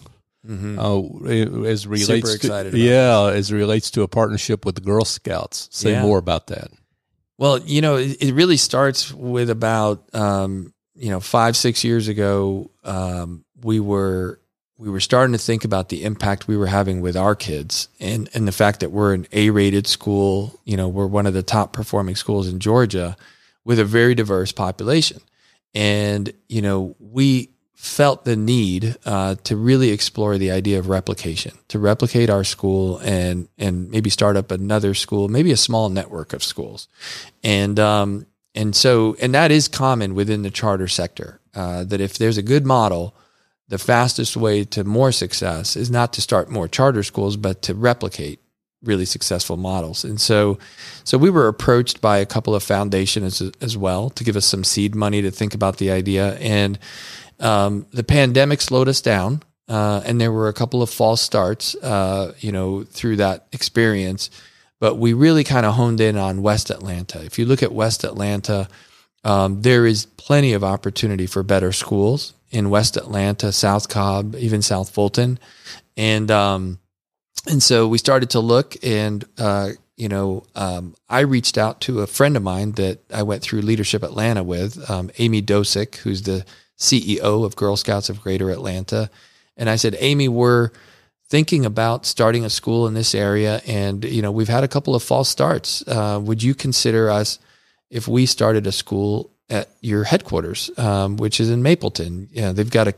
[0.46, 0.78] Mm-hmm.
[0.78, 5.70] Uh, as relates to, yeah, as relates to a partnership with the Girl Scouts.
[5.72, 6.02] Say yeah.
[6.02, 6.68] more about that.
[7.38, 12.08] Well, you know, it, it really starts with about um, you know, five, six years
[12.08, 14.40] ago, um, we were
[14.76, 18.28] we were starting to think about the impact we were having with our kids and,
[18.34, 21.42] and the fact that we're an A rated school, you know, we're one of the
[21.42, 23.16] top performing schools in Georgia
[23.64, 25.20] with a very diverse population.
[25.74, 31.56] And, you know, we felt the need uh, to really explore the idea of replication,
[31.68, 36.32] to replicate our school and and maybe start up another school, maybe a small network
[36.32, 36.88] of schools.
[37.42, 41.40] And um, and so, and that is common within the charter sector.
[41.54, 43.14] Uh, that if there's a good model,
[43.74, 47.74] the fastest way to more success is not to start more charter schools, but to
[47.74, 48.38] replicate
[48.84, 50.04] really successful models.
[50.04, 50.60] And so,
[51.02, 54.46] so we were approached by a couple of foundations as, as well to give us
[54.46, 56.36] some seed money to think about the idea.
[56.36, 56.78] And
[57.40, 61.74] um, the pandemic slowed us down, uh, and there were a couple of false starts,
[61.82, 64.30] uh, you know, through that experience
[64.80, 67.24] but we really kind of honed in on West Atlanta.
[67.24, 68.68] If you look at West Atlanta,
[69.24, 74.62] um, there is plenty of opportunity for better schools in West Atlanta, South Cobb, even
[74.62, 75.38] South Fulton,
[75.96, 76.78] and um,
[77.48, 82.00] and so we started to look, and uh, you know, um, I reached out to
[82.00, 86.22] a friend of mine that I went through Leadership Atlanta with, um, Amy Dosik, who's
[86.22, 86.44] the
[86.78, 89.10] CEO of Girl Scouts of Greater Atlanta,
[89.56, 90.70] and I said, Amy, we're
[91.28, 94.94] thinking about starting a school in this area, and you know we've had a couple
[94.94, 95.82] of false starts.
[95.88, 97.40] Uh, would you consider us
[97.90, 102.28] if we started a school at your headquarters, um, which is in Mableton?
[102.30, 102.94] Yeah, they've got a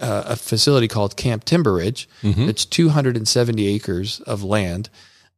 [0.00, 2.08] a facility called Camp Timber Ridge.
[2.22, 2.48] Mm-hmm.
[2.48, 4.90] It's 270 acres of land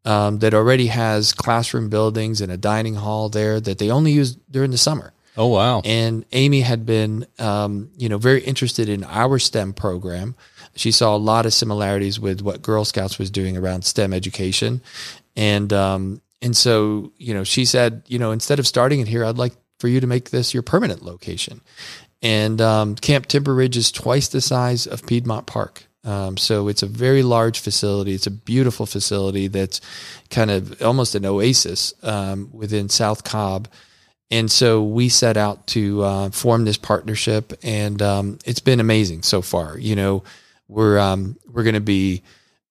[0.07, 4.35] um, that already has classroom buildings and a dining hall there that they only use
[4.51, 5.13] during the summer.
[5.37, 5.83] Oh wow!
[5.85, 10.35] And Amy had been, um, you know, very interested in our STEM program
[10.77, 14.81] she saw a lot of similarities with what Girl Scouts was doing around STEM education,
[15.37, 19.25] and um, and so you know she said, you know, instead of starting it here,
[19.25, 21.61] I'd like for you to make this your permanent location.
[22.23, 25.87] And um, Camp Timber Ridge is twice the size of Piedmont Park.
[26.05, 28.13] Um, so it's a very large facility.
[28.13, 29.81] It's a beautiful facility that's
[30.31, 33.69] kind of almost an oasis um, within South Cobb.
[34.31, 39.23] And so we set out to uh, form this partnership, and um, it's been amazing
[39.23, 39.79] so far.
[39.79, 40.25] You know,
[40.67, 42.23] we're um, we're going to be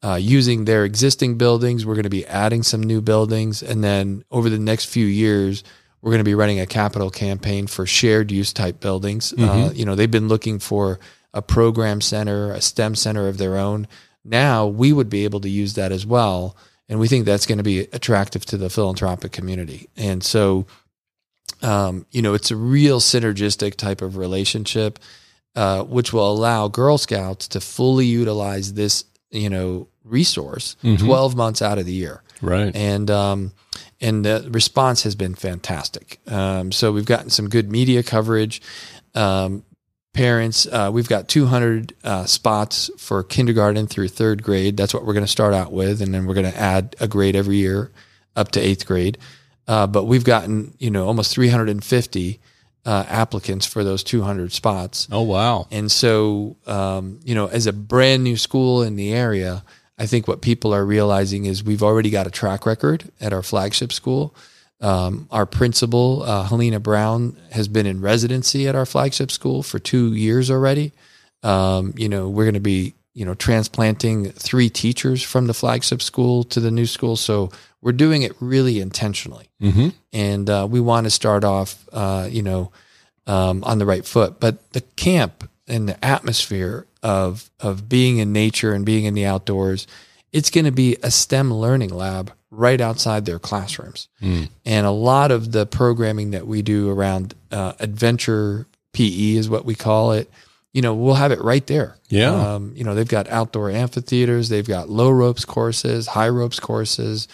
[0.03, 1.85] uh, using their existing buildings.
[1.85, 3.63] We're going to be adding some new buildings.
[3.63, 5.63] And then over the next few years,
[6.03, 9.33] we're going to be running a capital campaign for shared use type buildings.
[9.39, 10.99] Uh, you know, they've been looking for
[11.33, 13.87] a program center, a STEM center of their own.
[14.25, 16.57] Now we would be able to use that as well.
[16.89, 19.87] And we think that's going to be attractive to the philanthropic community.
[19.95, 20.67] And so,
[21.61, 24.99] um, you know, it's a real synergistic type of relationship,
[25.55, 31.61] uh, which will allow Girl Scouts to fully utilize this, you know, resource 12 months
[31.61, 32.21] out of the year.
[32.41, 32.75] Right.
[32.75, 33.53] And, um,
[34.03, 36.19] and the response has been fantastic.
[36.27, 38.61] Um, so we've gotten some good media coverage.
[39.15, 39.63] Um,
[40.13, 44.75] parents, uh, we've got 200 uh, spots for kindergarten through third grade.
[44.77, 47.07] That's what we're going to start out with, and then we're going to add a
[47.07, 47.91] grade every year
[48.35, 49.17] up to eighth grade.
[49.67, 52.39] Uh, but we've gotten you know almost 350
[52.85, 55.07] uh, applicants for those 200 spots.
[55.11, 55.67] oh wow.
[55.71, 59.63] And so, um, you know, as a brand new school in the area,
[59.97, 63.43] I think what people are realizing is we've already got a track record at our
[63.43, 64.33] flagship school.
[64.81, 69.79] Um, our principal, uh, Helena Brown, has been in residency at our flagship school for
[69.79, 70.91] two years already.
[71.43, 76.01] Um, you know, we're going to be, you know, transplanting three teachers from the flagship
[76.01, 77.15] school to the new school.
[77.15, 77.51] So
[77.81, 79.89] we're doing it really intentionally Mm-hmm.
[80.11, 82.71] and uh, we want to start off, uh, you know,
[83.27, 84.41] um, on the right foot.
[84.41, 89.25] But the camp and the atmosphere of of being in nature and being in the
[89.25, 89.85] outdoors,
[90.31, 94.07] it's going to be a STEM learning lab right outside their classrooms.
[94.65, 99.65] And a lot of the programming that we do around uh, adventure PE is what
[99.65, 100.29] we call it.
[100.71, 101.97] You know, we'll have it right there.
[102.09, 102.31] Yeah.
[102.31, 107.27] Um, you know, they've got outdoor amphitheaters, they've got low ropes courses, high ropes courses,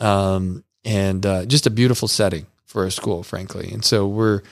[0.00, 3.70] um, and uh, just a beautiful setting for a school, frankly.
[3.72, 4.42] And so we're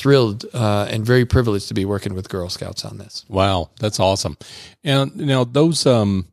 [0.00, 3.24] thrilled uh, and very privileged to be working with Girl Scouts on this.
[3.28, 4.36] Wow, that's awesome.
[4.82, 6.26] And now those um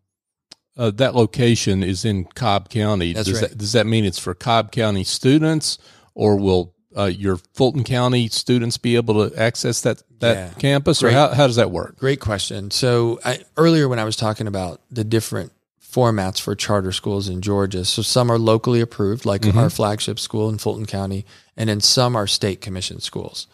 [0.78, 3.14] uh, that location is in Cobb County.
[3.14, 3.50] That's does right.
[3.50, 5.78] that does that mean it's for Cobb County students
[6.14, 10.50] or will uh, your Fulton County students be able to access that that Yeah.
[10.60, 11.98] campus or how, how does that work?
[11.98, 12.72] Great question.
[12.72, 15.52] So I, earlier when I was talking about the different
[15.98, 20.48] formats for charter schools in Georgia, so some are locally approved, like our flagship school
[20.50, 21.26] in Fulton County,
[21.58, 23.48] and then some are state commissioned schools.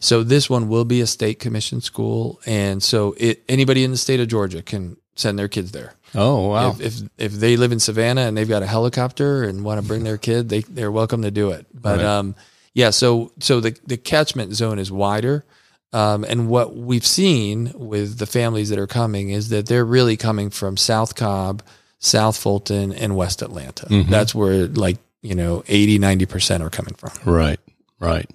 [0.00, 3.98] So this one will be a state commissioned school, and so it, anybody in the
[3.98, 5.92] state of Georgia can send their kids there.
[6.14, 6.70] Oh wow.
[6.70, 9.86] If, if if they live in Savannah and they've got a helicopter and want to
[9.86, 11.66] bring their kid, they they're welcome to do it.
[11.74, 12.06] But Right.
[12.18, 12.34] um,
[12.74, 15.44] yeah, so so the the catchment zone is wider.
[15.92, 20.16] Um, and what we've seen with the families that are coming is that they're really
[20.16, 21.62] coming from South Cobb,
[22.02, 23.86] South Fulton, and West Atlanta.
[23.88, 27.10] That's where like, you know, 80, 90% are coming from.
[27.30, 27.60] Right.
[28.00, 28.28] Right.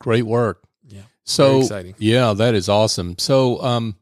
[0.00, 0.62] Great work.
[0.86, 1.02] Yeah.
[1.24, 1.94] So exciting.
[1.98, 3.18] yeah, that is awesome.
[3.18, 3.96] So um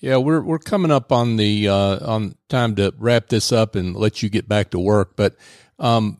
[0.00, 3.94] yeah, we're we're coming up on the uh on time to wrap this up and
[3.94, 5.36] let you get back to work, but
[5.78, 6.18] um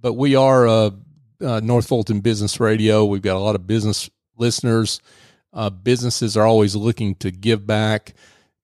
[0.00, 0.90] but we are uh,
[1.42, 3.04] uh North Fulton Business Radio.
[3.04, 5.02] We've got a lot of business listeners.
[5.52, 8.14] Uh businesses are always looking to give back.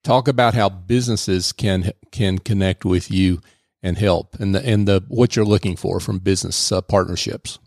[0.07, 3.41] Talk about how businesses can can connect with you
[3.83, 7.59] and help and the and the what you're looking for from business uh, partnerships.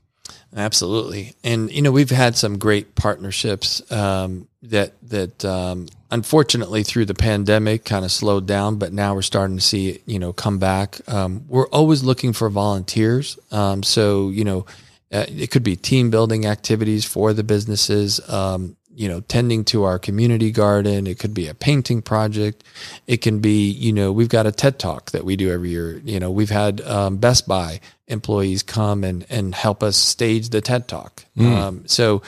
[0.55, 7.03] Absolutely, and you know we've had some great partnerships um, that that um, unfortunately through
[7.03, 10.31] the pandemic kind of slowed down, but now we're starting to see it, you know
[10.31, 11.01] come back.
[11.09, 14.65] Um, we're always looking for volunteers, um, so you know
[15.11, 18.21] uh, it could be team building activities for the businesses.
[18.29, 21.07] Um, you know, tending to our community garden.
[21.07, 22.65] It could be a painting project.
[23.07, 26.01] It can be, you know, we've got a TED talk that we do every year.
[26.03, 30.59] You know, we've had um, Best Buy employees come and and help us stage the
[30.59, 31.23] TED talk.
[31.55, 32.21] Um, so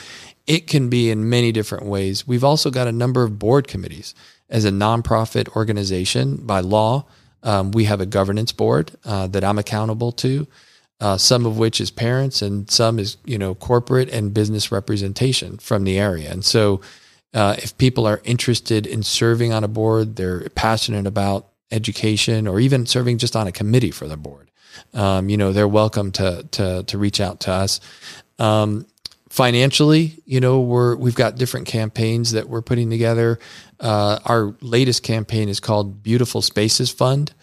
[0.48, 2.26] it can be in many different ways.
[2.26, 4.16] We've also got a number of board committees
[4.50, 7.04] as a nonprofit organization by law.
[7.44, 10.48] Um, we have a governance board uh, that I'm accountable to
[11.02, 15.58] uh, some of which is parents and some is you know corporate and business representation
[15.58, 16.32] from the area.
[16.32, 16.80] And so
[17.34, 22.60] uh, if people are interested in serving on a board they're passionate about education or
[22.60, 24.52] even serving just on a committee for the board
[24.94, 27.80] um, you know they're welcome to to to reach out to us.
[28.40, 28.86] Um,
[29.32, 33.40] financially you know we're we've got different campaigns that we're putting together.
[33.80, 37.34] Uh, our latest campaign is called beautiful spaces fund.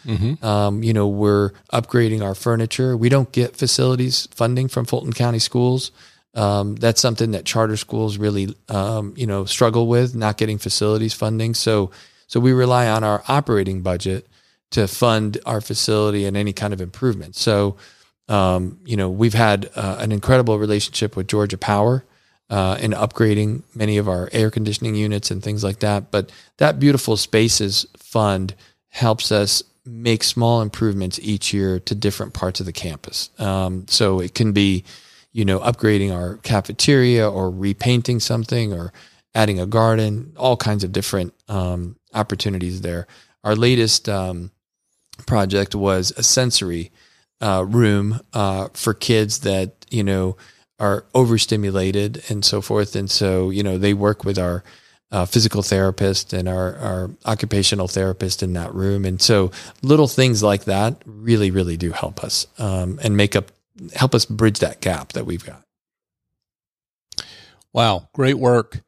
[0.45, 2.95] Um, you know we're upgrading our furniture.
[2.95, 5.91] We don't get facilities funding from fulton county schools.
[6.34, 11.14] Um, that's something that charter schools really um, you know struggle with not getting facilities
[11.14, 11.55] funding.
[11.55, 11.91] So
[12.26, 14.26] so we rely on our operating budget
[14.72, 17.34] to fund our facility and any kind of improvement.
[17.34, 17.78] So
[18.29, 22.05] um, you know, we've had uh, an incredible relationship with Georgia Power
[22.51, 26.11] uh, in upgrading many of our air conditioning units and things like that.
[26.11, 28.55] But that beautiful spaces fund
[28.91, 33.31] helps us make small improvements each year to different parts of the campus.
[33.39, 34.85] Um, so it can be,
[35.33, 38.93] you know, upgrading our cafeteria or repainting something or
[39.35, 43.07] adding a garden, all kinds of different um, opportunities there.
[43.45, 44.51] Our latest um,
[45.26, 46.91] project was a sensory
[47.41, 50.36] uh, room uh, for kids that you know
[50.78, 54.62] are overstimulated and so forth, and so you know they work with our
[55.11, 59.05] uh, physical therapist and our, our occupational therapist in that room.
[59.05, 59.51] And so
[59.82, 63.51] little things like that really, really do help us um, and make up,
[63.95, 65.62] help us bridge that gap that we've got.
[67.72, 68.09] Wow.
[68.12, 68.80] Great work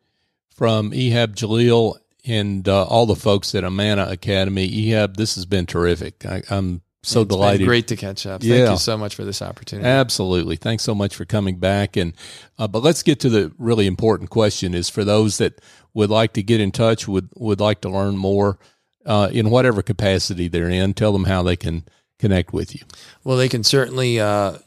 [0.54, 1.96] from Ehab Jalil
[2.26, 4.68] and uh, all the folks at Amana Academy.
[4.68, 6.26] Ehab, this has been terrific.
[6.26, 7.66] I, am so it's delighted.
[7.66, 8.42] great to catch up.
[8.42, 8.56] Yeah.
[8.56, 9.88] Thank you so much for this opportunity.
[9.88, 10.56] Absolutely.
[10.56, 11.96] Thanks so much for coming back.
[11.96, 12.12] And
[12.58, 15.60] uh, but let's get to the really important question: is for those that
[15.94, 18.58] would like to get in touch, would would like to learn more
[19.06, 20.94] uh, in whatever capacity they're in.
[20.94, 21.84] Tell them how they can
[22.18, 22.82] connect with you.
[23.24, 24.58] Well, they can certainly uh,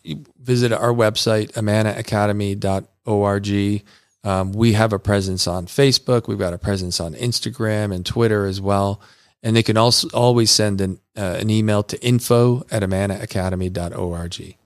[0.41, 3.83] visit our website, amanaacademy.org.
[4.25, 6.27] Um, we have a presence on Facebook.
[6.27, 8.99] We've got a presence on Instagram and Twitter as well.
[9.43, 14.57] And they can also always send an, uh, an email to info at amanaacademy.org.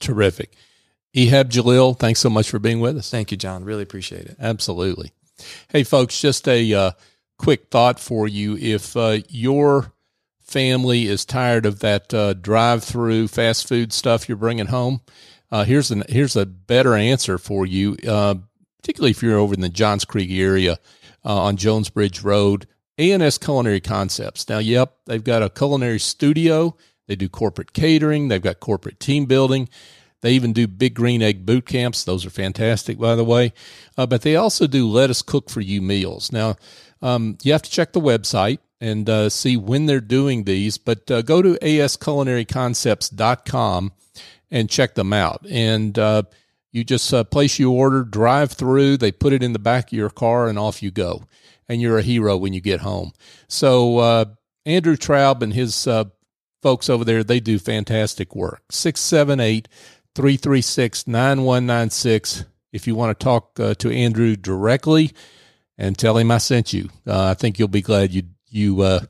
[0.00, 0.52] Terrific.
[1.14, 3.10] Ehab Jalil, thanks so much for being with us.
[3.10, 3.64] Thank you, John.
[3.64, 4.36] Really appreciate it.
[4.40, 5.12] Absolutely.
[5.68, 6.90] Hey, folks, just a uh,
[7.38, 8.56] quick thought for you.
[8.56, 9.92] If uh, your
[10.40, 15.00] family is tired of that uh, drive-through fast food stuff you're bringing home,
[15.50, 17.96] uh, here's an here's a better answer for you.
[18.08, 18.34] Uh,
[18.82, 20.78] particularly if you're over in the Johns Creek area
[21.24, 22.66] uh, on Jones Bridge Road.
[23.10, 24.48] A&S Culinary Concepts.
[24.48, 26.76] Now, yep, they've got a culinary studio.
[27.08, 28.28] They do corporate catering.
[28.28, 29.68] They've got corporate team building.
[30.20, 32.04] They even do big green egg boot camps.
[32.04, 33.52] Those are fantastic, by the way.
[33.98, 36.30] Uh, but they also do let us cook for you meals.
[36.30, 36.54] Now,
[37.02, 41.10] um, you have to check the website and uh, see when they're doing these, but
[41.10, 43.92] uh, go to asculinaryconcepts.com
[44.50, 45.44] and check them out.
[45.50, 46.22] And uh,
[46.70, 49.92] you just uh, place your order, drive through, they put it in the back of
[49.92, 51.24] your car, and off you go.
[51.72, 53.12] And you're a hero when you get home.
[53.48, 54.24] So, uh,
[54.66, 56.04] Andrew Traub and his uh,
[56.60, 58.62] folks over there, they do fantastic work.
[58.70, 59.68] 678
[60.14, 62.44] 336 9196.
[62.74, 65.12] If you want to talk uh, to Andrew directly
[65.78, 69.00] and tell him I sent you, uh, I think you'll be glad you, you uh,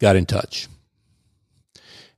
[0.00, 0.66] got in touch.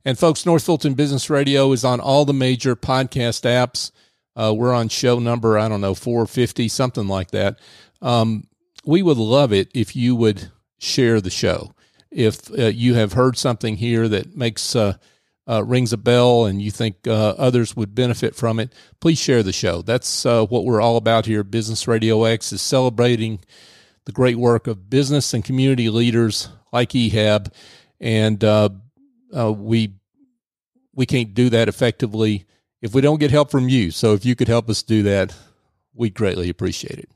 [0.03, 3.91] And folks, North Fulton Business Radio is on all the major podcast apps.
[4.35, 7.59] Uh, we're on show number, I don't know, 450, something like that.
[8.01, 8.47] Um,
[8.85, 11.73] we would love it if you would share the show.
[12.11, 14.97] If uh, you have heard something here that makes uh,
[15.47, 19.43] uh rings a bell and you think uh, others would benefit from it, please share
[19.43, 19.81] the show.
[19.81, 21.43] That's uh, what we're all about here.
[21.43, 23.39] Business Radio X is celebrating
[24.05, 27.51] the great work of business and community leaders like Ehab,
[27.99, 28.43] and
[29.57, 29.95] we
[30.93, 32.45] we can't do that effectively
[32.81, 33.91] if we don't get help from you.
[33.91, 35.35] So if you could help us do that,
[35.93, 37.09] we'd greatly appreciate it.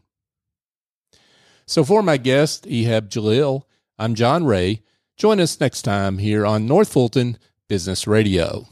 [1.69, 3.61] So for my guest, Ehab Jalil,
[3.99, 4.81] I'm John Ray.
[5.17, 8.65] Join us next time here on North Fulton Business Radio.